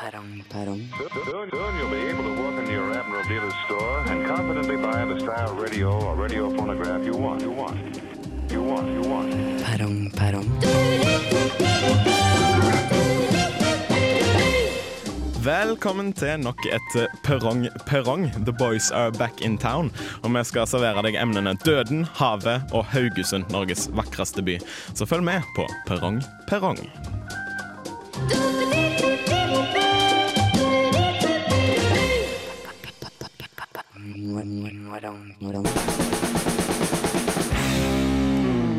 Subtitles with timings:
[0.00, 0.88] perrong, perrong.
[0.96, 5.04] Soon, soon you'll be able to walk into your Admiral dealer's store and confidently buy
[5.04, 7.42] the style radio or radio phonograph you want.
[7.42, 7.78] You want.
[8.50, 8.88] You want.
[8.94, 9.30] You want.
[9.62, 10.48] Perrong, perrong.
[15.40, 18.30] Velkommen til nok et eh, Perrong Perrong.
[18.44, 19.92] The boys are back in town.
[20.22, 24.60] Og vi skal servere deg emnene Døden, havet og Haugesund, Norges vakreste by.
[24.94, 26.80] Så følg med på Perrong Perrong.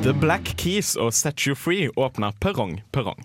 [0.01, 3.21] The Black Keys og Set You Free åpner Perrong Perrong.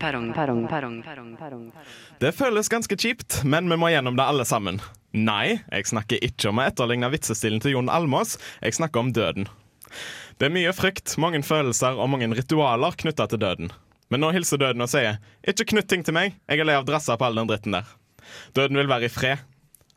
[0.00, 1.72] Perrong, perrong, perrong, perrong.
[2.18, 4.82] Det føles ganske kjipt, men vi må gjennom det alle sammen.
[5.14, 8.34] Nei, jeg snakker ikke om å etterligne vitsestilen til Jon Almås,
[8.66, 9.46] jeg snakker om døden.
[10.42, 13.70] Det er mye frykt, mange følelser og mange ritualer knytta til døden.
[14.10, 16.86] Men nå hilser døden og sier 'ikke knytt ting til meg, jeg er lei av
[16.86, 17.92] dressa på all den dritten der'.
[18.54, 19.38] Døden vil være i fred.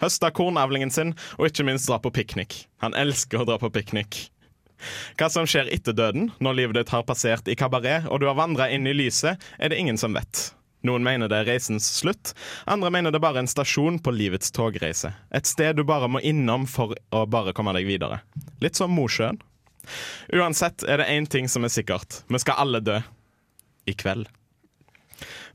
[0.01, 2.67] Høste kornavlingen sin, og ikke minst dra på piknik.
[2.79, 4.29] Han elsker å dra på piknik.
[5.19, 8.37] Hva som skjer etter døden, når livet ditt har passert i kabaret og du har
[8.39, 10.53] vandra inn i lyset, er det ingen som vet.
[10.87, 12.31] Noen mener det er reisens slutt,
[12.65, 15.11] andre mener det er bare en stasjon på livets togreise.
[15.35, 18.21] Et sted du bare må innom for å bare komme deg videre.
[18.63, 19.41] Litt som Mosjøen.
[20.31, 22.21] Uansett er det én ting som er sikkert.
[22.31, 23.01] Vi skal alle dø.
[23.87, 24.27] I kveld.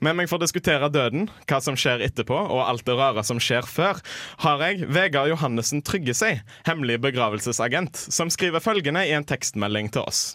[0.05, 3.39] Med meg for å diskutere døden, hva som skjer etterpå, og alt det rare som
[3.41, 4.01] skjer før,
[4.45, 10.35] har jeg Vegard Johannessen Tryggeseg, hemmelig begravelsesagent, som skriver følgende i en tekstmelding til oss.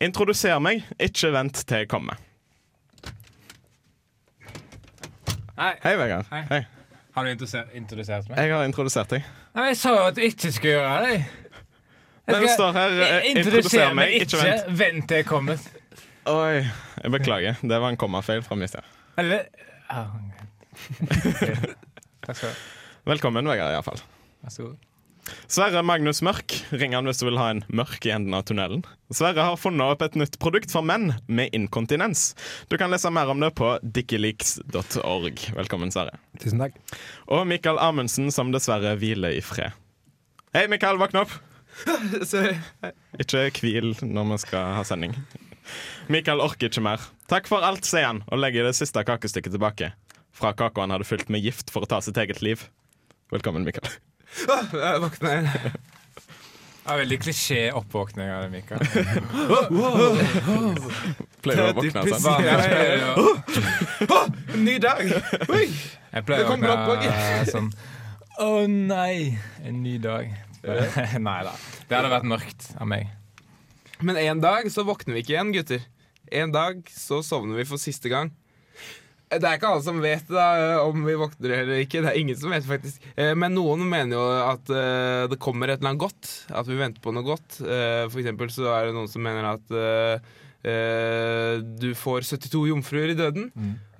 [0.00, 2.20] Introduser meg, ikke vent til jeg kommer.
[5.60, 5.74] Hei.
[5.82, 6.24] Hei, Vegard.
[6.30, 6.44] Hei.
[6.48, 6.60] Hei.
[7.16, 7.30] har du
[7.76, 8.38] introdusert, meg?
[8.38, 9.26] Jeg har introdusert deg.
[9.58, 11.18] Nei, jeg sa jo at du ikke skulle gjøre det.
[11.20, 14.70] Jeg Men det skal- står her eh, Introduser meg, ikke vent.
[14.78, 15.58] vent til jeg kommer.
[16.28, 16.60] Oi,
[17.00, 17.56] jeg beklager.
[17.64, 18.84] Det var en kommafeil fra min side.
[19.20, 19.46] Eller
[19.88, 20.12] ah.
[22.20, 22.54] Takk skal du ha.
[23.08, 24.02] Velkommen, Vegard, iallfall.
[24.44, 24.86] Vær så god.
[25.50, 28.82] Sverre Magnus Mørk, ring han hvis du vil ha en mørk i enden av tunnelen.
[29.14, 32.34] Sverre har funnet opp et nytt produkt for menn med inkontinens.
[32.68, 35.44] Du kan lese mer om det på dickileaks.org.
[35.56, 36.20] Velkommen, Sverre.
[36.42, 36.76] Tusen takk.
[37.32, 39.76] Og Mikael Amundsen, som dessverre hviler i fred.
[40.56, 41.36] Hei, Mikael, våkne opp!
[43.22, 45.14] Ikke hvil når vi skal ha sending.
[46.10, 47.02] Mikael orker ikke mer.
[47.30, 49.92] Takk for alt, sier han, og legger det siste kakestykket tilbake.
[50.34, 52.66] Fra kaka han hadde fylt med gift for å ta sitt eget liv.
[53.30, 53.92] Velkommen, Mikael.
[54.46, 55.48] Jeg våkner.
[56.86, 58.80] Ja, veldig klisjé oppvåkning av det, Mikael.
[61.44, 62.48] Pleier du å våkne sånn?
[64.08, 64.20] Ja,
[64.56, 65.12] ny dag!
[65.52, 65.66] Oi!
[66.10, 67.68] Jeg pleier Det å våkne sånn
[68.42, 70.32] Å nei, en ny dag.
[71.28, 71.52] Nei da.
[71.86, 73.12] Det hadde vært mørkt av meg.
[74.02, 75.82] Men en dag så våkner vi ikke igjen, gutter.
[76.32, 78.30] En dag så sovner vi for siste gang.
[79.30, 80.46] Det er ikke alle som vet da,
[80.82, 82.00] om vi våkner eller ikke.
[82.02, 85.70] Det er ingen som vet faktisk Eh, Men noen mener jo at eh, det kommer
[85.70, 86.30] et eller annet godt.
[86.50, 87.60] At vi venter på noe godt.
[87.62, 89.76] Eh, For eksempel så er det noen som mener at
[91.80, 93.46] du får 72 jomfruer i døden.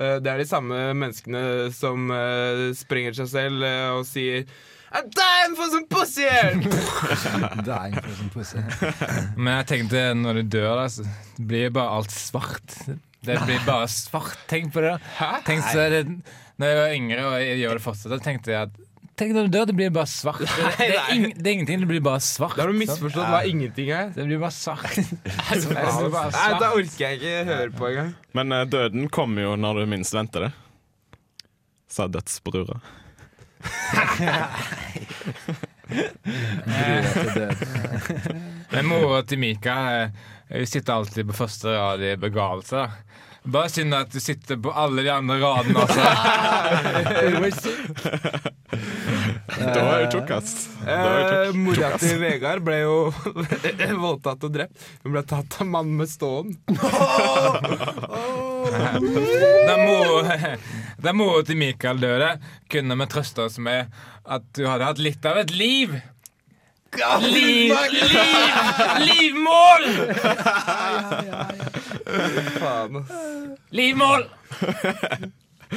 [0.01, 3.65] Eh, det er de samme menneskene som eh, sprenger seg selv
[3.97, 4.45] og sier
[4.93, 6.27] I'm dying for some pussy!
[7.65, 8.59] Dying for some pussy.
[9.37, 11.07] Men jeg tenkte når du dør, da, så
[11.39, 12.75] blir bare alt svart.
[13.23, 14.39] Det blir bare svart.
[14.51, 14.97] Tenk på det.
[15.21, 15.33] Hæ?
[15.47, 16.05] Tenk så det,
[16.59, 18.87] når jeg var yngre og jeg gjør det fortsatt, da tenkte jeg at
[19.21, 20.39] Tenk når du dør, det blir bare svart.
[20.41, 22.55] Det, det, er, ing, det er ingenting, det blir bare svart.
[22.57, 24.15] Da har du misforstått hva ingenting er.
[24.15, 24.97] Det blir bare svart.
[25.51, 28.15] Nei, Da orker jeg ikke høre på engang.
[28.39, 30.51] Men uh, døden kommer jo når du minst venter det.
[31.93, 32.79] Sa dødsbrura.
[38.71, 39.77] Men mora til Mika
[40.51, 42.91] hun sitter alltid på første rad i begravelser.
[43.51, 46.03] Bare synd at du sitter på alle de andre radene altså.
[47.01, 47.39] Da er du
[49.95, 50.11] er du
[50.91, 51.05] Eh,
[51.47, 51.57] tjukk.
[51.57, 52.97] mora til Vegard ble jo
[54.05, 54.75] voldtatt og drept.
[55.05, 56.49] Hun ble tatt av mannen med ståen.
[61.01, 62.31] Da må, til Mikael døde,
[62.73, 63.87] kunne vi trøste oss med
[64.31, 65.99] at du hadde hatt litt av et liv.
[67.23, 68.17] Liv, liv,
[69.07, 69.85] livmål!
[72.59, 73.13] Faen, ass.
[73.71, 74.25] Livmål!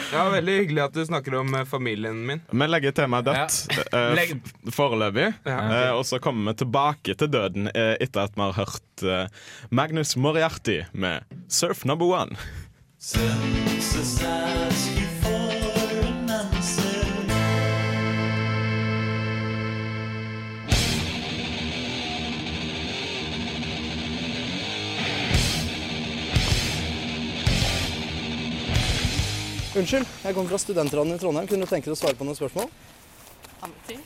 [0.09, 2.39] Ja, Veldig hyggelig at du snakker om eh, familien min.
[2.49, 5.27] Vi legger temaet dødt eh, Legg- f- foreløpig.
[5.45, 5.57] Ja.
[5.69, 9.27] Eh, og så kommer vi tilbake til døden eh, etter at vi har hørt eh,
[9.69, 12.33] Magnus Moriarty med 'Surf Number One'.
[13.03, 17.01] Sønsesterske fornenser.
[29.75, 31.47] Unnskyld, jeg kommer fra Studentradene i Trondheim.
[31.47, 32.71] Kunne du tenke deg å svare på noen spørsmål?
[33.67, 33.99] Alltid.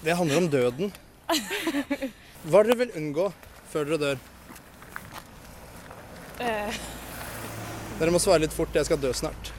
[0.00, 0.88] Det handler om døden.
[2.48, 3.28] Hva dere vil unngå
[3.74, 4.16] før dere dør?
[6.40, 6.72] Eh.
[8.02, 8.74] Dere må svare litt fort.
[8.74, 9.52] Jeg skal dø snart.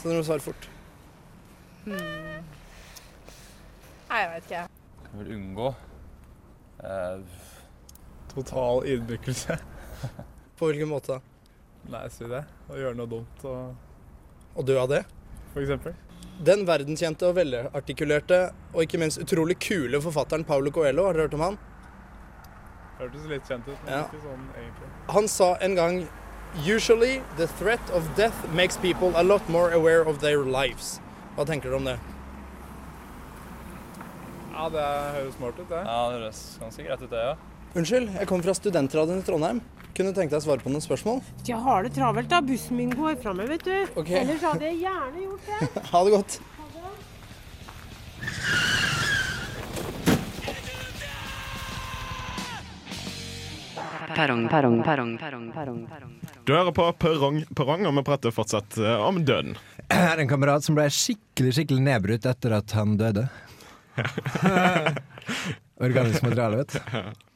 [0.00, 0.64] Så dere må svare fort.
[1.84, 2.48] hmm.
[4.10, 4.62] Nei, jeg vet ikke.
[5.04, 5.68] Jeg vil unngå
[6.82, 7.20] uh...
[8.32, 9.54] Total ydmykelse.
[10.58, 11.20] På hvilken måte da?
[11.94, 12.40] Nei, si det.
[12.66, 15.04] Å gjøre noe dumt og Å dø av det?
[15.52, 15.94] For eksempel.
[16.42, 18.40] Den verdenskjente og velartikulerte
[18.72, 21.60] og ikke minst utrolig kule forfatteren Paulo Coelho, har dere hørt om han?
[22.98, 24.02] Hørtes litt kjent ut, men Ja.
[24.08, 24.90] ikke sånn egentlig.
[25.14, 26.02] Han sa en gang
[26.54, 31.00] Usually the threat of death makes people a lot more aware of their lives.
[31.36, 31.98] Hva tenker dere om det?
[34.50, 35.82] Ja, det høres smart ut, det.
[35.86, 37.36] Ja, det høres ganske greit ut, det, ja.
[37.78, 39.60] Unnskyld, jeg kommer fra Studentradioen i Trondheim.
[39.94, 41.22] Kunne du tenke deg å svare på noen spørsmål?
[41.46, 42.42] Jeg har det travelt da.
[42.42, 43.76] Bussen min går fra meg, vet du.
[44.00, 44.10] Ok.
[44.20, 45.70] Ellers hadde jeg gjerne gjort det.
[45.92, 46.40] Ha det godt.
[46.58, 46.84] Ha det.
[54.14, 56.14] Perrong, perrong, perrong, perrong, perrong, perrong.
[56.50, 59.52] Du hører på Perrong, perrong og vi prater fortsatt eh, om døden.
[59.92, 63.28] Jeg har en kamerat som ble skikkelig skikkelig nedbrutt etter at han døde.
[65.86, 67.02] Organisk materiale, vet du.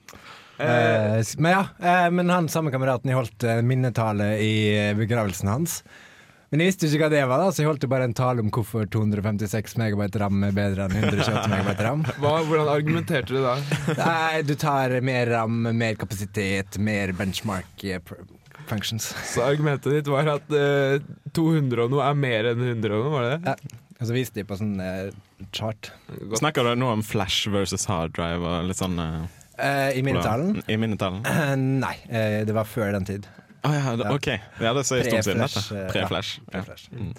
[0.54, 4.52] Eh, men ja, eh, men han samme kameraten jeg holdt minnetale i
[4.94, 5.80] begravelsen hans.
[6.52, 8.44] Men jeg visste ikke hva det var, da så jeg holdt jo bare en tale
[8.44, 12.06] om hvorfor 256 MB ram er bedre enn 128 MB ram.
[12.22, 13.56] Hva, hvordan argumenterte du da?
[13.98, 17.82] Nei, du tar mer ram, mer kapasitet, mer benchmark
[18.70, 19.12] functions.
[19.30, 20.98] Så argumentet ditt var at uh,
[21.36, 23.54] 200 og noe er mer enn 100 og noe, var det det?
[23.54, 23.80] Ja.
[23.94, 25.14] Og så viste de på sånn uh,
[25.54, 25.92] chart.
[26.40, 29.24] Snakker du nå om flash versus hard drive og litt sånn uh,
[29.58, 30.62] Eh, I minnetalen?
[30.66, 31.22] I minnetalen?
[31.84, 33.28] Nei, eh, det var før den tid.
[33.64, 34.28] Å ja, det, OK.
[34.60, 35.84] Ja, det er så en stund siden dette.
[35.92, 36.76] Pre-flash, eh, ja.
[36.98, 37.12] Mm.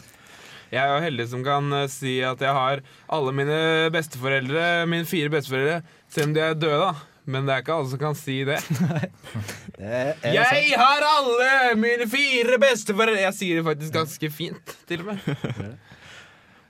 [0.74, 2.84] Jeg er jo heldig som kan eh, si at jeg har
[3.16, 3.60] alle mine
[3.96, 5.80] besteforeldre, mine fire besteforeldre,
[6.12, 7.15] selv om de er døde, da.
[7.26, 8.60] Men det er ikke alle som kan si det.
[9.76, 10.76] Det Jeg sant.
[10.80, 11.48] har alle
[11.80, 13.22] mine fire besteforeldre!
[13.26, 15.18] Jeg sier det faktisk ganske fint, til og med.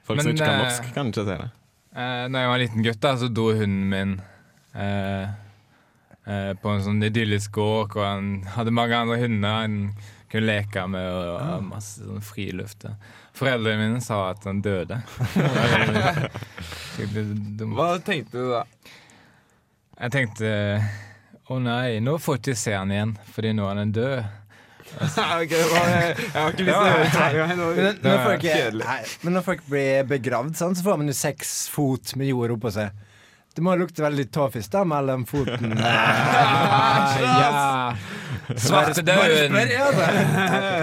[0.07, 1.37] Folk som ikke kan eh, norsk, kan ikke si det.
[1.95, 4.11] Uh, når jeg var en liten gutt, da, så dro hunden min
[4.75, 5.25] uh,
[6.27, 8.25] uh, på en sånn idyllisk åk, og han
[8.55, 9.73] hadde mange andre hunder han
[10.31, 12.79] kunne leke med, og, og masse sånn friluft.
[12.83, 12.89] Da.
[13.35, 14.97] Foreldrene mine sa at han døde.
[17.75, 18.63] Hva tenkte du da?
[19.95, 20.49] Jeg tenkte
[21.47, 24.23] å nei, nå får jeg ikke se han igjen, fordi nå er han død.
[24.95, 25.67] Jeg har ikke lyst
[26.59, 27.47] til å høre svaret.
[27.49, 28.71] Men når, Det folk, er,
[29.25, 32.69] men når folk blir begravd, sånn, så får man jo seks fot med jord oppå
[32.75, 32.87] seg.
[33.55, 37.95] Det må lukte veldig tåfis da, mellom foten Ja.
[38.53, 39.55] Svartedauden.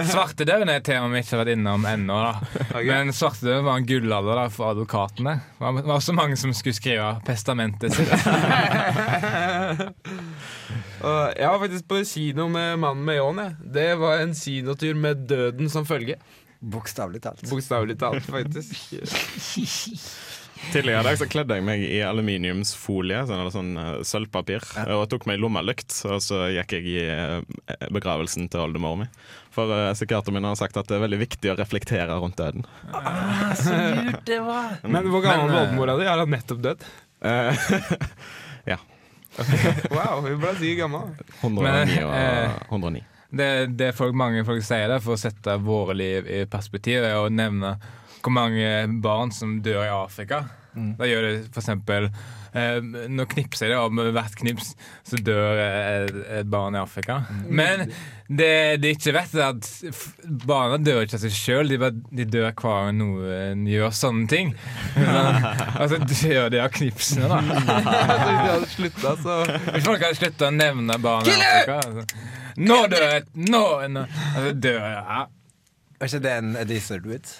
[0.13, 2.17] Svartedauden er et tema vi ikke har vært innom ennå.
[2.19, 2.33] da.
[2.83, 5.37] Men svartedauden var en gullalder da, for advokatene.
[5.57, 8.11] Det var, var så mange som skulle skrive pestamentet sitt.
[11.03, 13.41] Jeg var faktisk på kino med Mannen med ljåen.
[13.75, 16.15] Det var en kinotur med døden som følge.
[16.63, 17.43] Bokstavelig talt.
[17.49, 18.93] Bokstavelig talt, faktisk.
[20.71, 24.65] Tidligere i dag så kledde jeg meg i aluminiumsfolie, sånn, eller sånn eh, sølvpapir,
[24.95, 25.95] og tok meg lommelykt.
[26.09, 29.09] Og så gikk jeg i eh, begravelsen til oldemor mi.
[29.53, 32.65] For uh, psykiateren min har sagt at det er veldig viktig å reflektere rundt døden.
[33.59, 34.79] Så lurt det var.
[34.95, 36.07] Men hvor gammel var oldemora di?
[36.09, 36.87] Er hun nettopp dødd?
[37.23, 37.69] Eh,
[38.73, 38.79] ja.
[39.93, 41.11] Wow, hun ble sikkert gammel.
[41.41, 43.03] 109 Men, og eh, 109.
[43.33, 47.17] Det, det folk, mange folk sier det for å sette våre liv i perspektiv, er
[47.17, 47.75] å nevne
[48.23, 48.67] hvor mange
[49.03, 50.45] barn som dør i Afrika.
[50.73, 52.07] Da gjør det eksempel
[52.57, 52.79] eh,
[53.13, 54.71] Nå knipser jeg det, og med hvert knips
[55.05, 57.19] så dør et, et barn i Afrika.
[57.45, 57.83] Men
[58.25, 60.15] det de ikke vet, er at f-
[60.49, 64.55] barna dør ikke av seg sjøl, de, de dør hver gang noen gjør sånne ting.
[64.97, 67.39] og så dør de av knipsene, da.
[67.45, 69.37] Hvis de hadde slutta, så
[69.75, 72.25] Hvis folk hadde slutta å nevne barn i Afrika altså.
[72.65, 73.27] Nå dør jeg!
[73.49, 73.63] Nå!
[73.93, 75.25] nå altså, dør jeg.
[76.01, 77.37] Er ikke det en Deezer-tweet?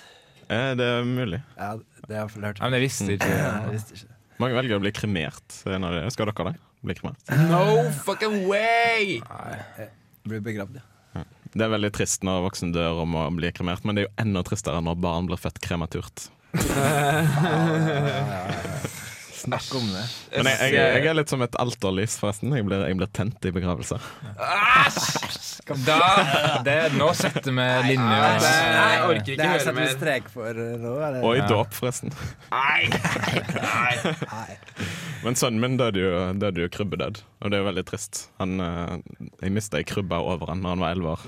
[0.53, 1.39] Eh, det er mulig.
[1.57, 1.69] Ja,
[2.07, 2.57] det har jeg hørt.
[2.59, 4.09] ja, men jeg visste ikke jeg visste ikke.
[4.41, 5.47] Mange velger å bli kremert.
[5.69, 6.03] Når det.
[6.15, 6.55] skal dere det?
[6.83, 7.21] Bli kremert?
[7.51, 7.63] No
[8.03, 9.01] fucking way!
[10.27, 10.85] Blir begravd, ja.
[11.53, 14.15] Det er veldig trist når voksen dør om å bli kremert, men det er jo
[14.25, 16.17] enda tristere når barn blir født krematurt.
[19.43, 20.03] Snakk om det.
[20.37, 22.53] Men jeg, jeg, jeg er litt som et alterlys, forresten.
[22.55, 23.99] Jeg blir, jeg blir tent i begravelser.
[25.85, 25.97] Da,
[26.65, 28.19] det, Nå setter vi linja.
[28.39, 29.93] Nei, jeg orker ikke Det her høre setter vi mer.
[29.95, 30.93] strek for eh, nå.
[31.07, 31.19] Eller?
[31.23, 31.47] Og i Ja.
[31.51, 32.11] dåp, forresten.
[32.51, 32.89] Nei!
[32.91, 33.95] Nei.
[34.33, 34.57] Nei.
[35.23, 38.25] Men sønnen min døde jo, døde jo krybbedød, og det er jo veldig trist.
[38.41, 38.97] Han, eh,
[39.45, 41.23] jeg mista ei krybbe over han da han var elleve år.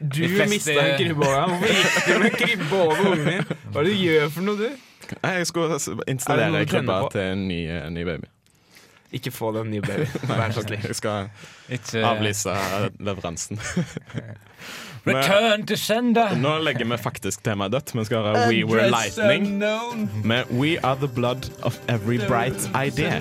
[0.00, 1.48] Du De fleste- mista en krybbe over deg.
[1.54, 3.44] Hvorfor gikk du med krybbe over ungen min?
[3.70, 4.70] Hva er det du gjør for noe, du?
[5.22, 7.08] Jeg skulle Er installere på?
[7.12, 8.24] til en ny, en ny baby.
[9.12, 10.06] Ikke få den nye baby.
[10.28, 10.80] Vær så snill.
[10.86, 11.28] Jeg skal
[11.68, 12.50] Ikke avlyse
[13.00, 13.58] leveransen.
[15.06, 16.34] Return to sender!
[16.36, 17.94] Nå legger vi faktisk temaet dødt.
[17.96, 19.58] Vi skal høre We Were Lightning
[20.24, 23.20] med We Are The Blood of Every Bright Idea.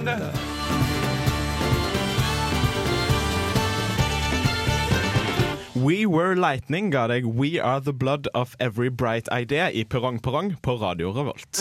[5.79, 10.19] We Were Lightning ga deg We Are The Blood of Every Bright Idea i Perrong
[10.19, 11.59] Perrong på Radio Revolt.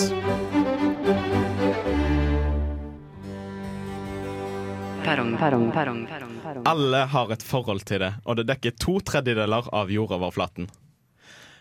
[5.05, 6.67] Perrong, perrong, perrong, perrong.
[6.67, 10.67] Alle har et forhold til det, og det dekker to tredjedeler av jordoverflaten.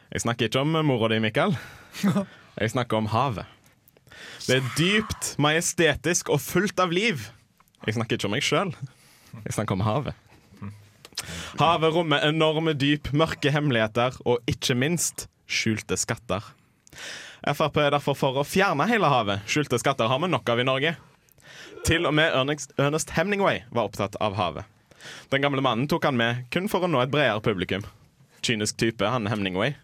[0.09, 1.53] Jeg snakker ikke om mora di, Mikael.
[2.57, 3.45] Jeg snakker om havet.
[4.47, 7.27] Det er dypt, majestetisk og fullt av liv.
[7.85, 8.73] Jeg snakker ikke om meg sjøl.
[9.43, 10.26] Jeg snakker om havet.
[11.57, 16.45] Havet rommer enorme dyp, mørke hemmeligheter og ikke minst skjulte skatter.
[17.47, 19.45] Frp er derfor for å fjerne hele havet.
[19.49, 20.95] Skjulte skatter har vi nok av i Norge.
[21.87, 24.65] Til og med Ernest, Hemningway var opptatt av havet.
[25.31, 27.85] Den gamle mannen tok han med kun for å nå et bredere publikum.
[28.43, 29.75] Kynisk type, han Hemningway.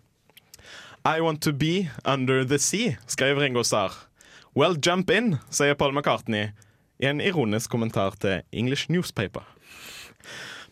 [1.05, 3.93] I want to be under the sea, skrev Ringo Starr.
[4.55, 6.51] Well, jump in, sier Paul McCartney
[7.01, 9.43] i en ironisk kommentar til English Newspaper.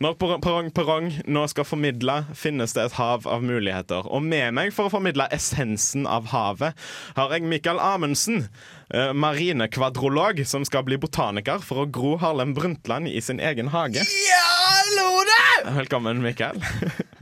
[0.02, 4.08] Når Per- Perrong Perrong nå skal formidle, finnes det et hav av muligheter.
[4.10, 6.74] Og med meg for å formidle essensen av havet,
[7.14, 8.48] har jeg Mikael Amundsen,
[8.90, 14.02] eh, marinekvadrolog, som skal bli botaniker for å gro Harlem Brundtland i sin egen hage.
[14.02, 14.42] Ja,
[14.72, 15.70] hallo der!
[15.78, 16.58] Velkommen, Mikael.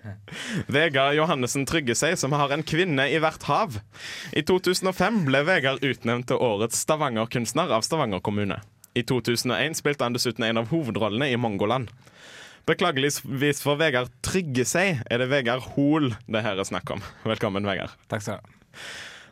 [0.72, 3.76] Vegard Johannessen Tryggesei, som har en kvinne i hvert hav.
[4.32, 8.62] I 2005 ble Vegard utnevnt til årets Stavanger-kunstner av Stavanger kommune.
[8.96, 11.92] I 2001 spilte han dessuten en av hovedrollene i Mongoland.
[12.68, 17.00] Beklageligvis for Vegard Trygge seg er det Vegard Hoel det her er snakk om.
[17.30, 17.94] Velkommen, Vegard.
[18.12, 18.58] Takk skal du ha.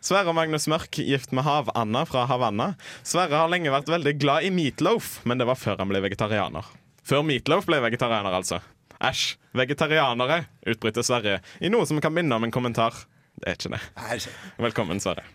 [0.08, 2.68] Sverre Magnus Mørk, gift med Hav-Anna fra Havanna.
[3.06, 6.68] Sverre har lenge vært veldig glad i meatloaf, men det var før han ble vegetarianer.
[7.08, 8.60] Før meatloaf ble vegetarianer, altså.
[9.04, 9.24] Æsj,
[9.58, 12.94] vegetarianere, utbryter Sverre i noe som kan minne om en kommentar.
[13.38, 14.30] Det er ikke det.
[14.62, 15.26] Velkommen, Sverre.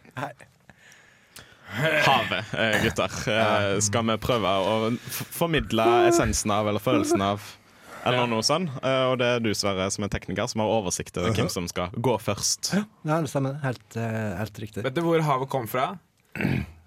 [1.74, 3.20] Havet, eh, gutter.
[3.34, 4.76] Eh, skal vi prøve å
[5.12, 7.44] formidle essensen av, eller følelsen av,
[8.06, 8.72] eller noe sånt?
[8.84, 11.68] Eh, og det er du, Sverre, som er tekniker, som har oversikt over hvem som
[11.72, 12.74] skal gå først.
[12.76, 13.58] Ja, det stemmer.
[13.64, 14.84] Helt, eh, helt riktig.
[14.86, 15.94] Vet du hvor havet kom fra?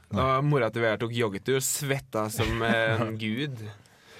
[0.06, 3.58] Da mora til Vegard tok joggetur, svetta som en gud.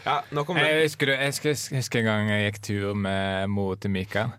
[0.02, 3.90] Ja, Jeg husker, jeg husker, jeg husker en gang jeg gikk tur med mor til
[3.94, 4.34] Mikael.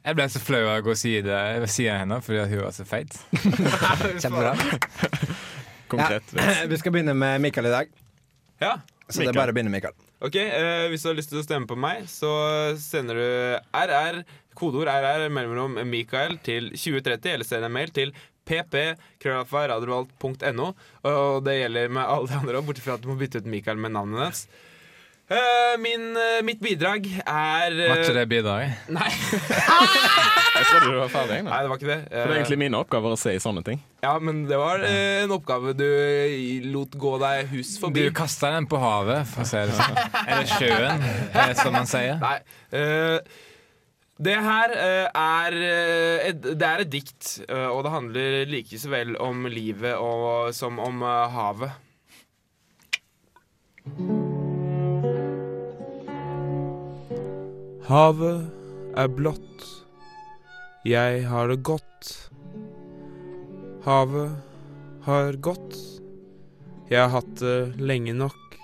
[0.00, 2.62] Jeg ble så flau av å gå side, ved siden av henne fordi at hun
[2.64, 3.16] var så feit.
[4.24, 4.54] Kjempebra.
[5.92, 6.32] Konkret.
[6.32, 7.92] Ja, vi skal begynne med Mikael i dag.
[8.60, 8.78] Ja.
[9.08, 9.96] Så det er bare å begynne, Mikael.
[10.20, 12.28] Ok, eh, Hvis du har lyst til å stemme på meg, så
[12.76, 13.24] sender du
[13.72, 14.18] RR,
[14.58, 18.12] kodeord RR mellomrom Mikael til 2030, eller send en mail til
[18.50, 20.66] pp.krøllalfa.radiovolt.no.
[21.08, 23.48] Og det gjelder med alle de andre òg, bortsett fra at du må bytte ut
[23.48, 24.40] Mikael med navnet hans.
[25.30, 28.88] Eh, min, eh, mitt bidrag er eh, Var ikke det bidraget?
[28.90, 29.10] Nei.
[30.60, 31.36] Jeg trodde du var ferdig.
[31.46, 31.98] Nei, det var ikke det.
[32.10, 33.78] For det er egentlig mine oppgaver å si sånne ting.
[34.02, 38.08] Ja, men det var eh, en oppgave du eh, lot gå deg hus forbi.
[38.08, 40.00] Du kasta den på havet, for å si det sånn.
[40.24, 42.18] Eller sjøen, eh, som man sier.
[42.20, 42.34] Nei.
[42.74, 43.46] eh,
[44.20, 48.82] det her eh, er eh, et, Det er et dikt, eh, og det handler like
[48.82, 51.78] så vel om livet og, som om eh, havet.
[57.90, 58.44] Havet
[58.94, 59.64] er blått.
[60.86, 62.10] Jeg har det godt.
[63.82, 64.36] Havet
[65.02, 65.74] har gått.
[66.86, 68.54] Jeg har hatt det lenge nok.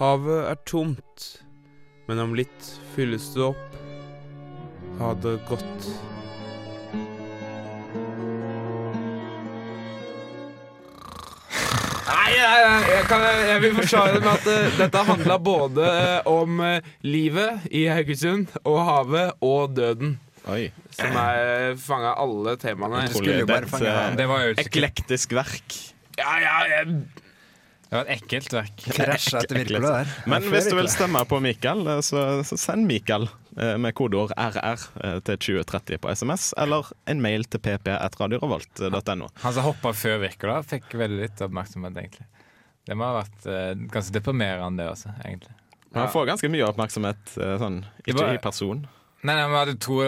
[0.00, 1.28] Havet er tomt,
[2.10, 3.78] men om litt fylles det opp.
[4.98, 5.92] Ha det godt.
[12.40, 16.60] Nei jeg, kan, jeg vil forsvare det med at uh, dette handla både eh, om
[16.64, 20.14] uh, livet i Haugesund og havet og døden.
[20.50, 20.70] Oi.
[20.96, 23.04] Som er fanga alle temaene.
[23.12, 25.76] Det et, Det var jo et eklektisk verk.
[26.16, 26.96] Ja, ja, jeg,
[27.90, 28.82] Det var et ekkelt verk.
[28.94, 30.10] Krasja etter virkelig der.
[30.30, 33.24] Men hvis du vil stemme på Mikael, eh, så, så send Mikael
[33.58, 39.26] eh, med kodeord RR eh, til 2030 på SMS, eller en mail til pp1radiorevolt.no.
[39.42, 42.28] Han som hoppa før Wirkola, fikk veldig litt oppmerksomhet, egentlig.
[42.86, 43.48] Det må ha vært
[43.92, 45.56] ganske deprimerende, det også, egentlig.
[45.94, 48.84] Han får ganske mye oppmerksomhet, sånn, ikke var- i person.
[49.26, 49.98] Nei, nei, men hadde to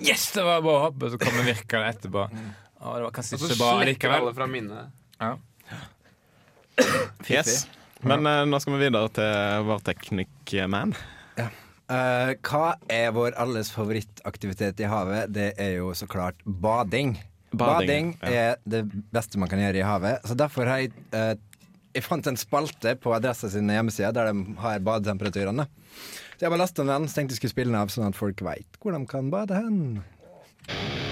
[0.00, 0.98] Yes, det var bra hopp!
[1.02, 2.26] Og så kommer Wirkola etterpå.
[2.80, 4.20] Og det var kanskje Og så ikke bra likevel.
[4.22, 4.90] alle fra minnet.
[5.20, 5.30] Ja.
[7.30, 7.64] Yes.
[8.06, 10.94] Men eh, nå skal vi videre til vår teknikkman.
[11.90, 15.32] Eh, hva er vår alles favorittaktivitet i havet?
[15.34, 17.16] Det er jo så klart bading.
[17.50, 20.22] Bading, Bading, er det beste man kan gjøre i havet.
[20.22, 21.34] Så derfor har jeg eh,
[21.90, 25.66] Jeg fant en spalte på Adressa sine hjemmesider der de har badetemperaturene.
[26.36, 28.38] Så jeg bare lasta den, så tenkte jeg skulle spille den av, sånn at folk
[28.46, 31.08] veit hvor de kan bade hen.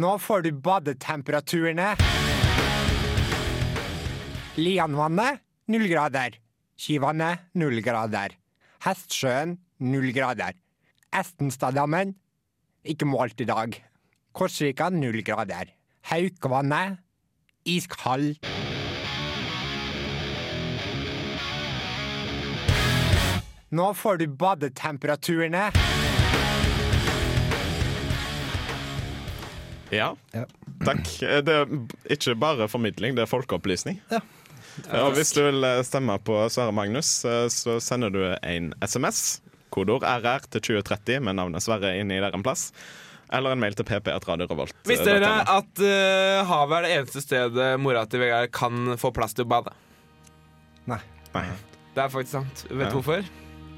[0.00, 1.90] Nå får du badetemperaturene.
[4.56, 6.38] Lianvannet null grader.
[6.80, 8.32] Kivannet null grader.
[8.86, 10.56] Hestsjøen null grader.
[11.12, 12.14] Estenstadammen
[12.86, 13.76] ikke målt i dag.
[14.32, 15.74] Korsvika null grader.
[16.08, 17.02] Haukvannet
[17.68, 18.38] iskald.
[23.70, 25.68] Nå får du badetemperaturene.
[29.90, 30.12] Ja.
[30.86, 31.06] Takk.
[31.22, 31.66] Eh, Det er
[32.16, 34.00] ikke bare formidling, det er folkeopplysning.
[34.12, 34.20] Ja.
[35.02, 39.40] Og hvis du vil eh, stemme på Sverre Magnus, eh, så sender du en SMS,
[39.74, 42.70] kodeord RR til 2030 med navnet Sverre inni der en plass.
[43.30, 44.74] Eller en mail til pp.radiorevolt.
[44.90, 49.36] Visste dere at uh, havet er det eneste stedet mora til Vegard kan få plass
[49.38, 49.70] til å bade?
[50.90, 50.98] Nei.
[51.36, 51.44] Nei.
[51.94, 52.64] Det er faktisk sant.
[52.66, 52.90] Vet Ja.
[52.90, 53.22] du hvorfor?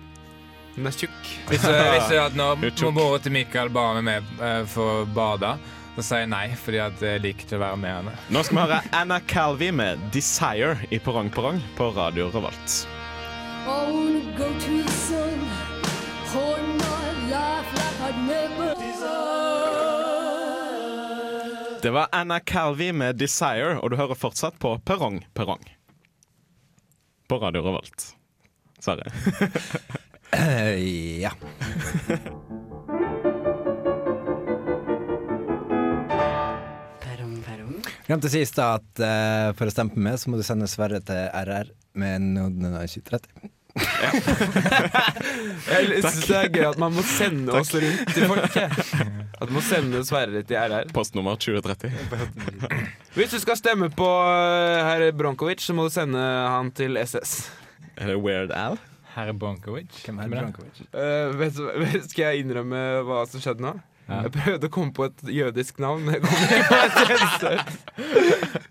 [0.79, 1.21] Hun er tjukk.
[1.51, 2.65] Visste visste du at når
[2.97, 5.53] mora til Mikael ba meg med eh, for å bade,
[5.93, 8.13] så sier jeg nei, fordi at jeg liker ikke å være med henne.
[8.33, 12.79] Nå skal vi høre Anna Calvi med 'Desire' i Perrong Perrong på Radio Revolt.
[21.83, 25.61] Det var Anna Calvi med 'Desire', og du hører fortsatt på Perrong Perrong.
[27.29, 28.17] På Radio Revolt.
[28.81, 29.13] Sverre.
[30.41, 31.31] uh, ja.
[38.13, 41.17] Glemte sist da at uh, for å stemme med, så må du sende Sverre til
[41.33, 43.25] RR med nodene 2030.
[45.73, 48.75] Jeg syns det er gøy at man må sende oss rundt til folket.
[48.77, 50.93] At man må sende Sverre til RR.
[50.93, 51.89] Postnummer 2030.
[53.17, 57.49] Hvis du skal stemme på eh, herr Bronkovic, så må du sende han til SS.
[57.97, 58.77] Er det Weird Al?
[59.15, 60.03] Herr Bronkovic?
[60.05, 60.85] Hvem er Brankovic?
[60.93, 63.73] Uh, vet, vet, skal jeg innrømme hva som skjedde nå?
[64.09, 64.23] Ja.
[64.27, 66.05] Jeg prøvde å komme på et jødisk navn.
[66.09, 67.53] men Jeg kom ikke på et eneste.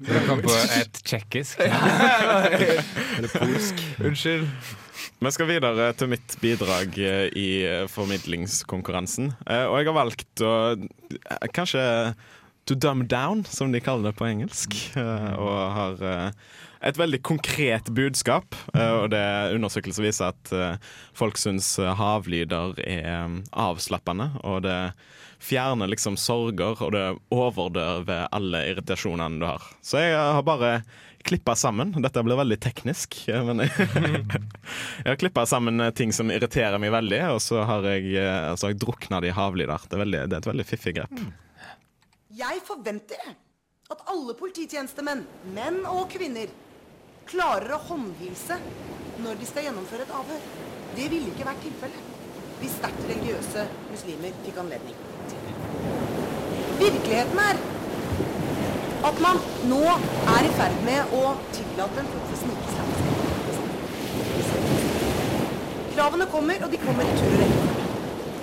[0.02, 1.62] Du kom på et tsjekkisk.
[1.66, 3.84] Eller polsk.
[4.04, 4.48] Unnskyld.
[5.22, 9.32] Vi skal videre til mitt bidrag eh, i eh, formidlingskonkurransen.
[9.46, 10.54] Eh, Og jeg har valgt å
[11.54, 11.84] kanskje
[12.72, 14.76] to dumb down, som de kaller det på engelsk.
[14.96, 16.32] eh, Og har eh,
[16.88, 18.56] et veldig konkret budskap.
[18.74, 19.24] eh, Og det
[19.58, 20.80] undersøkelser viser at
[21.14, 24.32] folk syns havlyder er avslappende.
[24.48, 24.94] Og det
[25.42, 29.64] fjerner liksom sorger, og det overdøver alle irritasjonene du har.
[29.84, 30.84] Så jeg har bare
[31.28, 31.92] klippa sammen.
[32.02, 34.26] Dette blir veldig teknisk, men jeg,
[35.06, 38.16] har klippa sammen ting som irriterer meg veldig, og så har jeg,
[38.56, 39.90] så har jeg drukna det i havlyder.
[39.92, 41.20] Det det er et veldig fiffig grep.
[42.32, 43.34] Jeg forventer
[43.92, 46.48] at alle polititjenestemenn, menn og kvinner,
[47.28, 48.56] klarer å håndhilse
[49.26, 50.46] når de skal gjennomføre et avhør.
[50.96, 52.08] Det ville ikke vært tilfellet
[52.62, 54.96] hvis sterkt religiøse muslimer fikk anledning
[55.28, 55.56] til det.
[56.80, 57.60] Virkeligheten er
[59.12, 63.20] at man nå er i ferd med å tillate en form for snikislamisering.
[65.98, 67.86] Kravene kommer, og de kommer i tur og rekkefølge.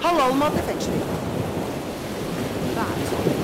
[0.05, 1.03] Halalmat i fengsler.
[2.69, 3.38] Det er sånn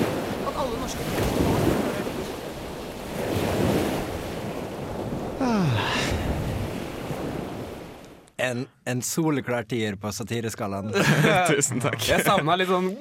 [0.55, 1.85] at alle norske fengsler har forhøringer.
[8.45, 10.91] En, en soleklar tier på satireskalaen.
[11.51, 12.01] Tusen takk.
[12.07, 12.91] Jeg savna litt sånn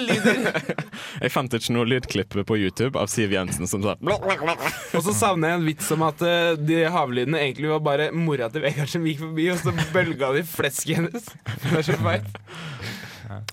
[0.00, 0.48] lyder.
[1.24, 5.52] Jeg fant ikke noe lydklipp på YouTube av Siv Jensen som sa Og så savner
[5.52, 9.06] jeg en vits om at uh, de havlydene egentlig var bare mora til Vegard som
[9.06, 11.30] gikk forbi, og så bølga de i flesket hennes.
[11.62, 12.28] Det er så feit.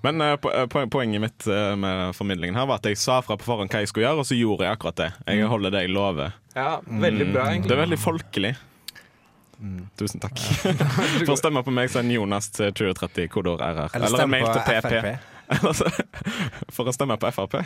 [0.04, 3.46] Men uh, po- poenget mitt uh, med formidlingen her var at jeg sa fra på
[3.48, 5.10] forhånd hva jeg skulle gjøre, og så gjorde jeg akkurat det.
[5.28, 6.36] Jeg holder det jeg lover.
[6.56, 7.70] Ja, veldig bra, egentlig.
[7.70, 8.54] Det er veldig folkelig.
[10.00, 10.40] Tusen takk.
[11.28, 13.92] For å stemme på meg, send Jonas til 2030, kodeord RR.
[13.94, 14.88] Eller Eller mail til PP.
[14.88, 15.12] FRP.
[15.52, 15.92] Eller så-
[16.72, 17.58] For å stemme på Frp.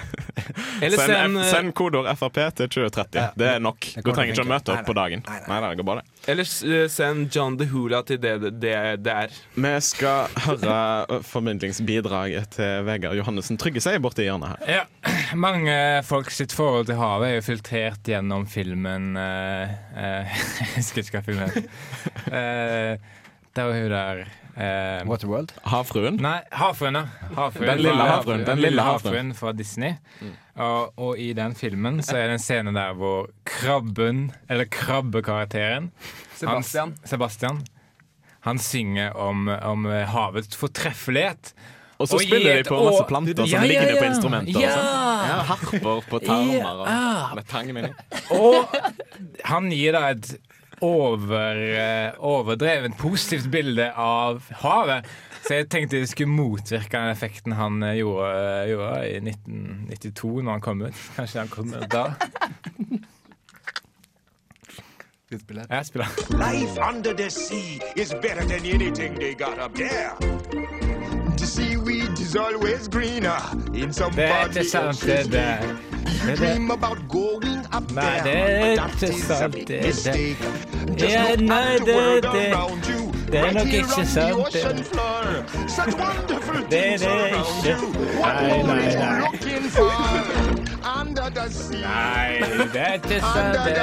[0.82, 3.20] Eller send, send, send kodeord Frp til 2030.
[3.20, 3.28] Ja.
[3.38, 3.86] Det er nok.
[3.96, 5.24] Det Du trenger ikke å møte opp på dagen.
[5.28, 5.50] Nei, nei.
[5.52, 6.06] Nei, nei, det går bra, det.
[6.34, 9.36] Eh, send John de Hula til det det, det, er.
[9.56, 14.80] Vi skal høre formidlingsbidraget til Vegard Johannessen Trygge seg borti hjørnet her.
[14.82, 15.12] Ja,
[15.48, 15.76] mange
[16.08, 21.20] folk sitt forhold til havet er jo filtrert gjennom filmen uh, uh, Jeg husker ikke
[21.20, 21.70] hva filmen heter.
[22.36, 22.98] Eh,
[23.56, 24.24] Det er jo hun der
[24.56, 25.54] eh, Waterworld?
[25.72, 26.18] Havfruen?
[26.24, 27.06] Nei, Havfruen, ja.
[27.38, 29.34] Havfruen Den lille havfruen, den lille havfruen.
[29.38, 29.94] fra Disney.
[30.56, 35.92] Og, og i den filmen så er det en scene der hvor krabben, eller krabbekarakteren
[36.36, 36.94] Sebastian.
[37.00, 37.62] Han, Sebastian
[38.48, 41.54] Han synger om, om havets fortreffelighet.
[41.98, 44.10] Og så Og spiller de på masse år- planter som Ja, ja, ligger på ja.
[44.12, 44.60] instrumenter.
[44.60, 44.68] Ja.
[44.68, 45.30] Og sånn.
[45.30, 47.30] ja, harper på tarmer og Ja.
[47.40, 47.96] med mener jeg.
[48.36, 48.68] Og
[49.48, 50.36] han gir da et
[50.82, 55.06] over, eh, overdrevent positivt bilde av havet.
[55.46, 60.42] Så jeg tenkte jeg skulle motvirke den effekten han eh, gjorde, eh, gjorde i 1992,
[60.42, 61.04] når han kom ut.
[61.16, 62.06] Kanskje han kom ut da.
[65.70, 66.06] Jeg spiller.
[66.38, 70.95] Life under the sea is better than anything they got up there.
[71.38, 73.40] The seaweed is always greener
[73.74, 75.24] in some Det er part of ikke the sant, ocean.
[75.26, 75.58] det der.
[75.62, 79.36] You Det dream about going up Nei, there, det er but that ikke is a
[79.38, 80.38] sant, big det er mistake.
[80.88, 81.02] det.
[81.02, 83.66] Just Ja, look nei, at the det- world det- around you, det er right nok
[83.68, 84.66] here ikke on the sant, det.
[84.66, 85.24] ocean floor.
[85.68, 87.76] Such wonderful Det things er det around ikke.
[87.76, 88.22] you.
[88.22, 90.65] What Nei, more nei, is nei.
[91.36, 92.40] Nei,
[92.72, 93.74] det er ikke sant, det.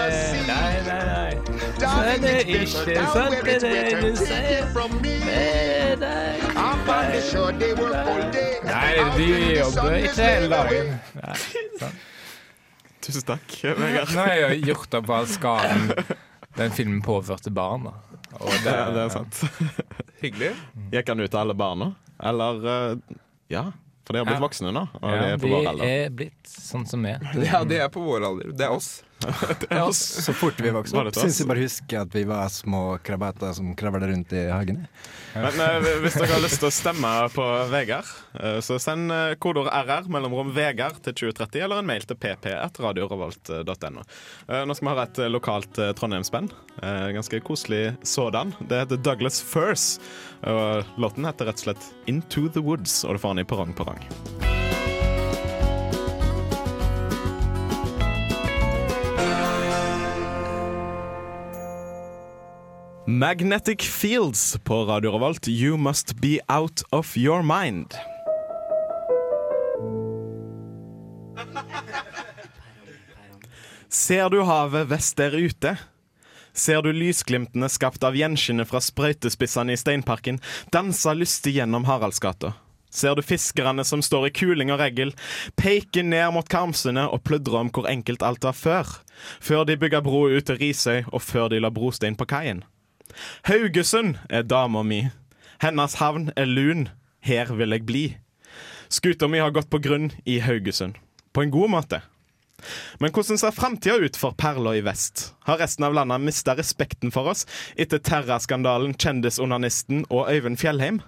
[0.48, 1.32] Nei, nei, nei.
[1.76, 4.64] Så er det ikke sant, det er det du sier.
[8.64, 10.94] Nei, de jobber ikke hele dagen.
[11.20, 11.36] Nei,
[11.82, 12.08] sant.
[13.02, 14.14] Tusen takk, Vegard.
[14.14, 15.88] Nå har jeg gjort opp all skaden
[16.56, 17.88] den filmen påførte barn.
[17.88, 17.94] Da.
[18.40, 19.44] Og Det, det er sant.
[20.22, 20.52] Hyggelig.
[20.92, 21.92] Gikk han ut til alle barna?
[22.22, 23.16] Eller eh,
[23.52, 23.64] Ja,
[24.04, 24.46] for de har blitt Ja.
[24.46, 24.88] voksne nå.
[25.00, 25.84] Og Ja, de er på de vår alder.
[25.86, 27.14] er blitt sånn som vi.
[27.52, 28.52] Ja, det er på vår alder.
[28.52, 29.02] Det er oss.
[29.72, 29.88] Er.
[29.96, 33.72] Så fort vi vokste opp, syns jeg bare husker at vi var små krabater som
[33.78, 34.84] kravla rundt i hagen.
[35.32, 39.62] Men eh, hvis dere har lyst til å stemme på Vegard, eh, så send kodord
[39.62, 44.04] kodeord RR mellomrom Vegard til 2030, eller en mail til pp1radiorevolt.no.
[44.48, 46.54] Uh, nå skal vi ha et eh, lokalt uh, Trondheimsband.
[46.82, 48.54] Eh, ganske koselig sådan.
[48.68, 50.00] Det heter Douglas Furs.
[50.42, 53.76] Og låten heter rett og slett Into the Woods, og du får den i Perrong
[53.76, 54.61] Perrong.
[63.12, 65.48] Magnetic Fields på Radio Revolt.
[65.48, 67.94] You must be out of your mind.
[73.88, 75.76] Ser du havet vest der ute?
[76.54, 80.40] Ser du lysglimtene skapt av gjenskinnet fra sprøytespissene i Steinparken
[80.72, 82.54] danse lystig gjennom Haraldsgata?
[82.88, 85.12] Ser du fiskerne som står i kuling og reggel,
[85.60, 89.00] peker ned mot Karmsene og pludrer om hvor enkelt alt var før?
[89.40, 92.64] Før de bygga bro ut til Risøy, og før de la brostein på kaien?
[93.48, 95.06] Haugesund er dama mi.
[95.62, 96.88] Hennes havn er lun.
[97.22, 98.04] Her vil jeg bli.
[98.92, 100.98] Skuta mi har gått på grunn i Haugesund.
[101.32, 102.02] På en god måte.
[102.98, 105.32] Men hvordan ser framtida ut for perla i vest?
[105.46, 111.00] Har resten av landet mista respekten for oss etter terraskandalen, kjendisonanisten og Øyvind Fjellheim?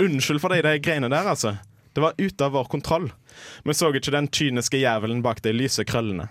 [0.00, 1.58] Unnskyld for de de greiene der, altså.
[1.94, 3.10] Det var ute av vår kontroll.
[3.64, 6.28] Vi så ikke den kyniske jævelen bak de lyse krøllene.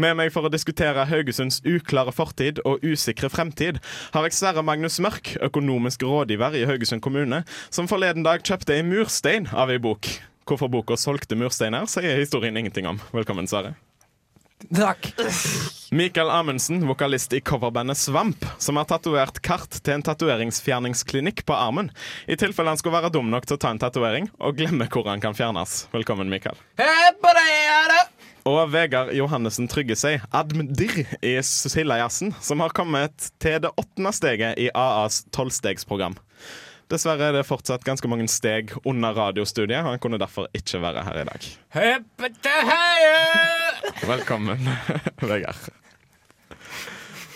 [0.00, 3.80] Med meg for å diskutere Haugesunds uklare fortid og usikre fremtid
[4.14, 8.90] har jeg Sverre Magnus Mørk, økonomisk rådgiver i Haugesund kommune, som forleden dag kjøpte en
[8.92, 10.08] murstein av ei bok.
[10.46, 13.02] Hvorfor boka solgte mursteiner, sier historien ingenting om.
[13.16, 13.74] Velkommen, Sverre.
[14.74, 15.12] Takk.
[15.90, 21.92] Mikael Amundsen, vokalist i coverbandet Svamp, som har tatovert kart til en tatoveringsfjerningsklinikk på armen,
[22.26, 25.06] i tilfelle han skulle være dum nok til å ta en tatovering og glemme hvor
[25.10, 25.84] han kan fjernes.
[25.94, 26.58] Velkommen, Mikael.
[28.46, 34.60] Og Vegard Johannessen trygger seg, admdir i Sildajazzen, som har kommet til det åttende steget
[34.62, 36.14] i AAs tolvstegsprogram.
[36.86, 41.02] Dessverre er det fortsatt ganske mange steg under radiostudiet, og han kunne derfor ikke være
[41.08, 41.48] her i dag.
[44.06, 44.70] Velkommen,
[45.26, 45.66] Vegard.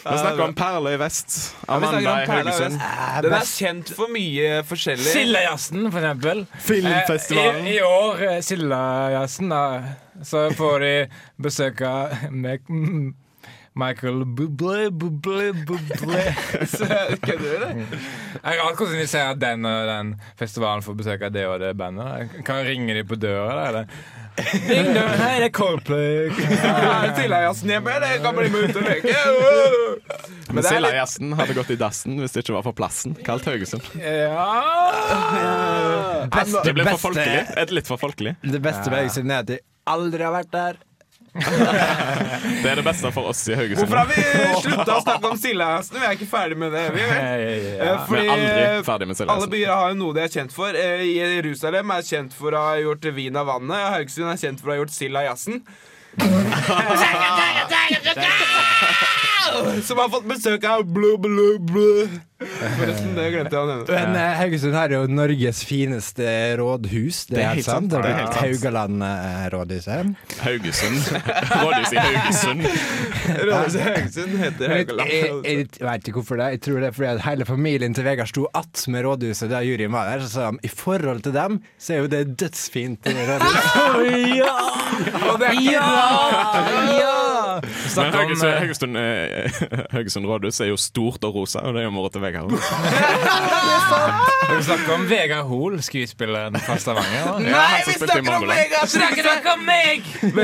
[0.00, 1.56] Vi snakker om Perle i vest.
[1.68, 2.78] Amanda ja, i Haugesund.
[3.26, 5.04] Den er kjent for mye forskjellig.
[5.12, 6.44] Sildajazzen, for eksempel.
[6.64, 7.66] Filmfestivalen.
[7.66, 9.64] Eh, I, I år, eh, Sildajazzen, da,
[10.24, 10.94] så får de
[11.36, 12.16] besøk av
[13.74, 16.22] Michael Bublé, Bublé, Bublé.
[16.66, 16.86] Så,
[17.22, 17.74] Kødder du, eller?
[17.74, 18.00] Det
[18.42, 21.60] er rart hvordan de ser at den og den festivalen får besøk av det og
[21.62, 22.34] det bandet.
[22.46, 23.68] Kan ringe de på døra, da?
[23.70, 24.18] Eller?
[24.40, 26.30] Ring døra, hei, det er Coldplay.
[27.30, 29.14] Ja, hjemme, det kan bli med ut og leke.
[30.50, 33.14] Men Sildajazzen hadde gått i dassen hvis det ikke var for plassen.
[33.26, 33.86] Kalt Haugesund.
[34.00, 34.50] Ja
[36.66, 37.42] Det ble for folkelig.
[37.62, 38.34] Et litt for folkelig?
[38.42, 40.80] Det beste med Haugesund er at de aldri har vært der.
[41.32, 43.86] Det er det beste for oss i Haugesund.
[43.86, 44.22] Hvorfor har vi
[44.64, 45.98] slutta å snakke om Sildajazzen?
[46.00, 46.84] Vi er ikke ferdig med det.
[46.96, 47.18] Vi, Ja.
[47.20, 49.20] Eh, fordi Vi er aldri ferdig med.
[49.36, 50.74] Alle byer har jo noe de er kjent for.
[50.74, 53.86] Eh, Jerusalem er kjent for å ha gjort vin av vannet.
[53.94, 54.94] Haugesund er kjent for å ha gjort
[59.88, 62.08] Som har fått besøk av blu, blu, blu.
[62.40, 63.84] Forresten, det glemte jeg å nevne.
[63.92, 66.24] Men eh, Haugesund har jo Norges fineste
[66.56, 67.26] rådhus.
[67.28, 67.92] Det, Det er er helt helt sant.
[67.92, 67.92] sant.
[67.92, 68.40] Det Det er er helt sant.
[68.46, 70.14] Haugaland-rådhuset.
[70.40, 70.98] Haugesund.
[71.50, 72.60] Rådhuset i Haugesund.
[73.50, 75.12] Rådhuset i Haugesund heter jeg, Haugaland.
[75.12, 76.48] jeg, jeg vet ikke hvorfor det.
[76.56, 79.60] Jeg tror det er fordi at hele familien til Vegard sto att med rådhuset da
[79.66, 80.24] juryen var der.
[80.24, 83.56] Så sa de i forhold til dem, så er jo det dødsfint rådhus.
[84.40, 84.56] ja!
[85.60, 85.86] ja!
[86.40, 87.29] Snakk om, Haugesund,
[87.64, 89.50] eh, Haugesund, eh,
[89.94, 92.50] Haugesund rådhus er jo stort og rosa, og det er jo moro til Vegard.
[92.50, 92.60] Hoel.
[94.50, 97.40] vi snakker om Vegard Hoel, skuespilleren fra Stavanger?
[97.44, 98.88] Nei, Ja, vi snakker om Vegard!
[98.92, 100.10] Snakker dere om meg?!
[100.20, 100.34] Ja,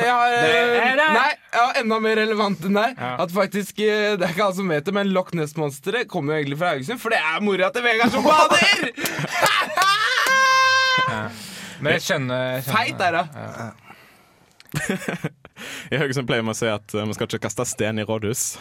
[0.00, 2.90] jeg har, nei, jeg enda mer relevant enn deg.
[2.98, 6.42] At faktisk, eh, Det er ikke alle som vet det, men Loch Ness-monsteret kommer jo
[6.42, 8.90] egentlig fra Haugesund, for det er mora til Vegard som bader!
[11.84, 12.78] Men jeg skjønner, jeg skjønner.
[12.78, 13.28] Feit er hun.
[15.92, 18.54] I Haugesund pleier man å si at eh, vi skal ikke kaste sten i rådhus.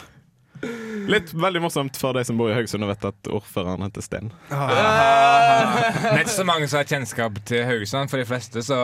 [1.12, 4.30] Litt veldig morsomt for de som bor i Haugesund og vet at ordføreren heter Sten.
[4.48, 8.12] Det er ikke så mange som har kjennskap til Haugesund.
[8.12, 8.78] For de fleste så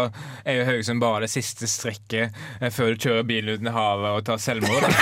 [0.43, 4.17] er jo Haugesund bare det siste strekket eh, før du kjører bilen uten i havet
[4.17, 4.87] og tar selvmord.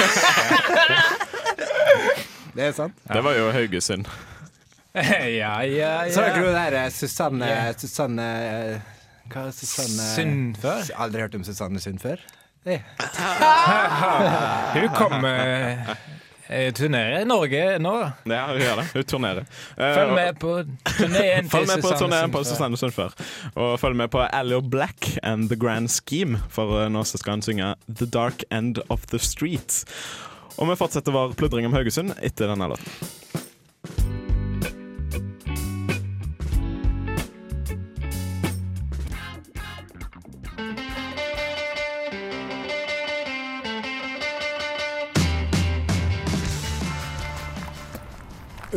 [2.57, 2.95] Det er sant.
[3.05, 4.07] Det var jo Haugesund.
[4.97, 5.91] ja, ja, ja.
[6.09, 8.25] Så dere jo der eh, Susanne Susanne
[9.29, 10.89] Hva er Susanne Sundfør?
[11.05, 12.23] Aldri hørt om Susanne Sund før?
[12.63, 12.81] Det.
[14.73, 15.37] Hun kommer
[16.49, 17.93] eh, turnerer i Norge nå.
[18.27, 18.85] Ja, hun gjør det.
[18.93, 19.45] Hun turnerer.
[19.77, 20.53] Eh, Følg med på
[20.97, 22.43] turneen Følg til med på turnéen turneen på.
[22.47, 23.15] Susanne Sundfør.
[23.55, 27.45] Og følg med på Alio Black and The Grand Scheme, for eh, nå skal han
[27.45, 29.83] synge The Dark End of the Street.
[30.57, 32.91] Og vi fortsetter vår pludring om Haugesund etter denne låten.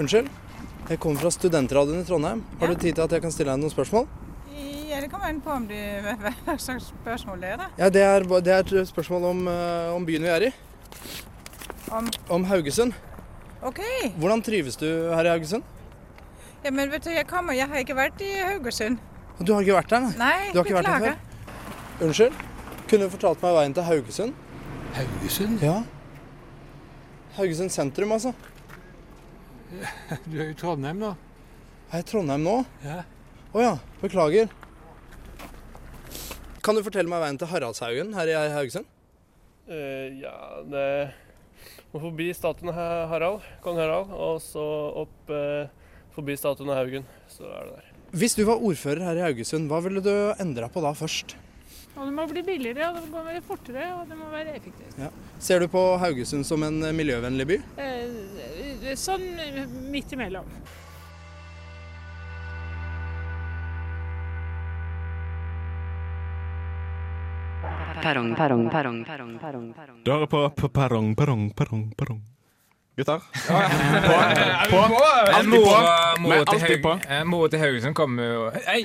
[0.00, 0.28] Unnskyld?
[0.90, 2.40] Jeg kommer fra Studentradioen i Trondheim.
[2.60, 4.06] Har du tid til at jeg kan stille deg noen spørsmål?
[4.90, 7.66] Ja, det kommer an på om du hva slags spørsmål det er, da.
[7.78, 10.50] Ja, Det er, det er et spørsmål om, eh, om byen vi er i.
[11.90, 12.96] Om Om Haugesund.
[13.62, 13.80] OK.
[14.16, 15.62] Hvordan trives du her i Haugesund?
[16.64, 18.98] Ja, men vet du, jeg kommer Jeg har ikke vært i Haugesund.
[19.40, 20.12] Du har ikke vært der, nei?
[20.18, 22.06] Nei, du har ikke vært der før?
[22.08, 22.32] Unnskyld?
[22.88, 24.34] Kunne du fortalt meg veien til Haugesund?
[24.96, 25.62] Haugesund?
[25.62, 25.82] Ja.
[27.36, 28.34] Haugesund sentrum, altså.
[30.26, 31.12] Du er i Trondheim nå.
[31.90, 32.56] Er jeg i Trondheim nå?
[32.84, 33.00] Ja.
[33.52, 33.74] Oh, ja.
[34.02, 34.50] Beklager.
[36.64, 38.88] Kan du fortelle meg veien til Haraldshaugen her i Haugesund?
[39.70, 40.34] Uh, ja,
[40.66, 40.86] det
[41.92, 44.62] må forbi statuen Ha- Harald, kong Harald, og så
[45.04, 45.70] opp uh,
[46.14, 47.06] forbi statuen Haugen.
[47.30, 47.86] Så er det der.
[48.20, 51.36] Hvis du var ordfører her i Haugesund, hva ville du endra på da først?
[51.96, 54.98] Og det må bli billigere, og det må være fortere, og det må være effektivt.
[54.98, 55.10] Ja.
[55.42, 57.58] Ser du på Haugesund som en eh, miljøvennlig by?
[57.82, 59.26] Eh, sånn
[59.90, 60.46] midt imellom.
[68.00, 70.04] Perrong, perrong, perrong, perrong, perrong, perrong.
[70.06, 72.22] Du hører på på perrong, perrong, perrong, perrong.
[73.00, 73.20] Gutter?
[73.48, 74.66] Ja, ja.
[74.70, 74.80] På.
[74.88, 75.04] på.
[76.52, 76.90] Alltid på.
[77.08, 78.82] eh, til Haugesund kommer jo Hei!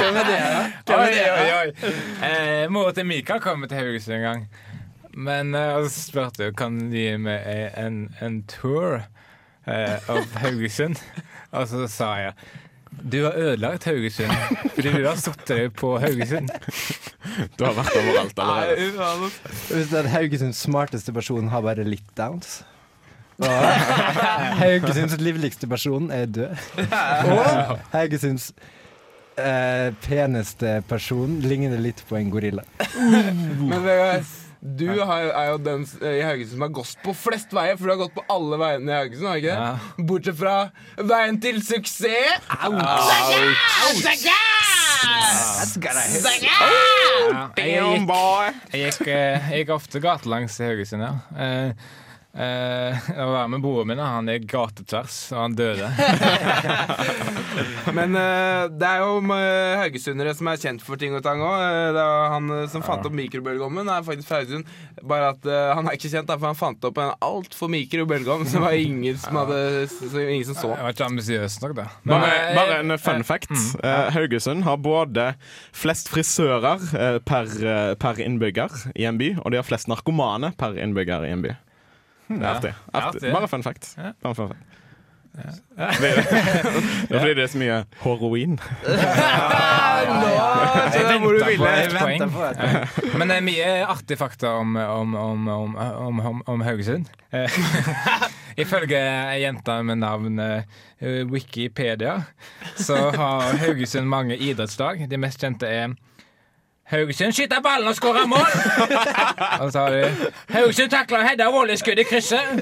[0.00, 0.38] Hvem er det,
[0.86, 0.96] da?
[0.96, 1.92] Oi, oi, oi.
[2.24, 4.46] Eh, Moa til Mikael kommer til Haugesund en gang.
[5.16, 7.44] Men eh, så spurte jeg kan du gi meg
[7.80, 9.02] en, en tour
[9.66, 10.96] eh, av Haugesund.
[11.52, 12.34] Og så sa jeg
[13.02, 14.32] du har ødelagt Haugesund
[14.74, 16.48] fordi du har satt deg på Haugesund.
[17.58, 19.28] Du har vært overalt allerede.
[19.68, 22.62] Hvis det er Haugesunds smarteste person har bare litt downs.
[23.44, 23.48] Og
[24.62, 26.56] Haugesunds livligste person er død.
[26.80, 28.50] Og Haugesunds
[29.36, 32.64] eh, peneste person ligner litt på en gorilla.
[32.96, 34.24] Men Vegard,
[34.60, 37.92] du har, er jo den i Haugesund som har gått på flest veier, for du
[37.94, 40.06] har gått på alle veiene i Haugesund, har du ikke det?
[40.08, 40.56] Bortsett fra
[41.12, 42.48] veien til suksess.
[46.48, 48.08] Ja, jeg, gikk,
[48.72, 51.12] jeg, gikk, eh, jeg gikk ofte gatelangs i Haugesund, ja.
[52.36, 55.86] Eh, eh, jeg var med broren min, han er gatetvers, og han døde.
[57.96, 61.62] Men eh, det er jo eh, haugesundere som er kjent for ting og tang òg.
[61.96, 64.68] det er han eh, som fant opp mikrobølgeovnen, er faktisk fra Haugesund.
[65.06, 68.48] Bare at eh, han er ikke kjent, da, for han fant opp en altfor mikrobølgeovn
[68.52, 69.60] som var ingen som, hadde,
[69.94, 70.72] så ingen som så.
[70.74, 71.88] Jeg var ikke ambisiøs nok, da.
[72.12, 73.52] Bare, eh, bare en fun eh, fact.
[73.52, 75.26] mm, Eh, Haugesund har både
[75.76, 80.52] flest frisører eh, per, eh, per innbygger i en by, og de har flest narkomane
[80.58, 81.52] per innbygger i en by.
[82.28, 82.72] Det er Ja, artig.
[82.72, 83.32] det er artig.
[83.32, 83.94] Bare fun fact.
[83.98, 84.12] Ja.
[84.22, 84.62] Bare fun fact.
[85.36, 88.54] Det er fordi det er så mye heroin.
[90.96, 91.58] Jeg så må du ville.
[91.58, 92.22] på et poeng.
[92.56, 92.84] Ja.
[93.18, 97.06] Men det er mye artig fakta om, om, om, om, om, om, om Haugesund.
[97.32, 97.50] Eh,
[98.64, 100.62] Ifølge ei jente med navn eh,
[101.28, 102.22] Wikipedia,
[102.80, 105.04] så har Haugesund mange idrettslag.
[105.10, 105.92] De mest kjente er
[106.86, 108.46] Haugesund skyter ballen og skårer mål!
[109.62, 112.60] Og så har du Haugesund takler og header volleyskudd i krysset.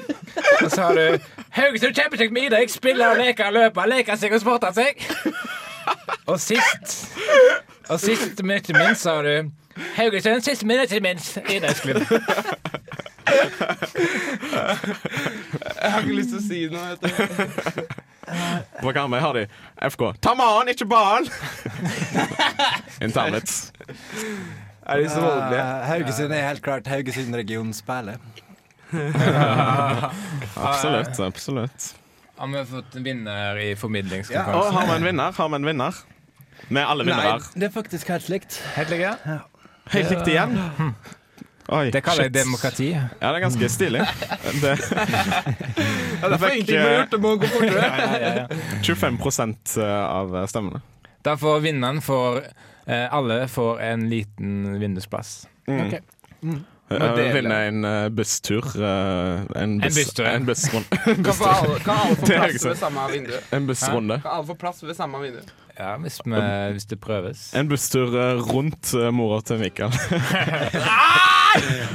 [0.64, 1.18] Og så har du
[1.58, 5.04] Haugesund kjemper seg med idrett, spiller og leker og løper, leker seg og sporter seg.
[6.26, 6.94] Og sist
[7.92, 9.50] Og sist, men ikke minst, så har du
[9.96, 12.02] Haugesund, siste minutt til minst, idrettsklubb.
[15.82, 16.90] Jeg har ikke lyst til å si noe.
[16.90, 17.08] Vet du.
[18.80, 19.42] På Karmøy har de
[19.90, 20.04] FK.
[20.24, 21.26] Ta mannen, ikke barn!
[23.04, 23.50] Internett.
[24.84, 25.60] Er de så voldelige?
[25.60, 28.18] Uh, Haugesund er helt klart Haugesund-regionens perle.
[30.54, 31.18] Absolutt.
[31.24, 31.86] absolutt
[32.38, 34.74] Har vi fått en vinner i formidlingskonkurransen?
[34.76, 35.32] har vi en vinner?
[35.34, 36.02] Har vi en vinner?
[36.68, 37.40] Med alle Nei, vinnere.
[37.58, 38.60] det er faktisk helt likt.
[38.76, 39.40] Helt like?
[39.92, 40.56] Helt likt igjen.
[41.68, 42.42] Oi, Det kaller jeg shit.
[42.44, 42.88] demokrati.
[42.92, 44.00] Ja, det er ganske stilig.
[44.60, 44.72] Det,
[46.22, 48.48] Ja, det får ingenting med gjort, det må gå fortere.
[48.84, 50.80] 25% av stemmene.
[51.24, 52.42] Da får vinneren får
[52.86, 55.46] eh, Alle får en liten vindusplass.
[55.68, 55.86] Mm.
[55.86, 55.94] Ok.
[56.44, 56.58] Mm.
[56.88, 58.66] Vil vinne en uh, busstur.
[58.76, 60.34] uh, en, buss, busstur, ja.
[60.36, 60.98] en bussrunde.
[61.24, 63.32] Kan, få alle, kan alle få plass ved samme vindu?
[63.52, 64.20] En bussrunde.
[64.22, 65.40] Kan alle få plass ved samme vindu?
[65.78, 66.40] Ja, hvis, vi,
[66.72, 67.48] hvis det prøves.
[67.58, 69.90] En busstur uh, rundt uh, mora til Mikael.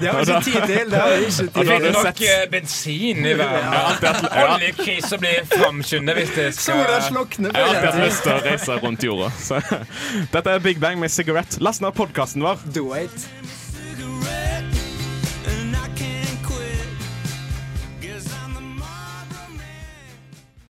[0.02, 0.92] Det har vi ikke tid til!
[0.92, 1.66] Det har vi ikke tid til.
[1.68, 4.30] Fikk nok sett- eh, bensin i verden.
[4.44, 8.78] Oljekrisa blir framskyndet hvis det skal Sola slukner Jeg har alltid lyst til å reise
[8.86, 9.30] rundt jorda.
[9.44, 9.60] Så.
[10.32, 11.60] Dette er Big Bang med sigarett.
[11.60, 12.64] Last ned podkasten vår.
[12.72, 13.28] Do it.